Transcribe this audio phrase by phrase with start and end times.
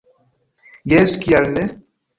[0.93, 1.71] Jes, kial ne?